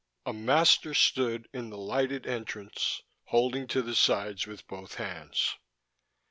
A 0.25 0.33
master 0.33 0.95
stood 0.95 1.47
in 1.53 1.69
the 1.69 1.77
lighted 1.77 2.25
entrance, 2.25 3.03
holding 3.25 3.67
to 3.67 3.83
the 3.83 3.93
sides 3.93 4.47
with 4.47 4.65
both 4.67 4.95
hands. 4.95 5.55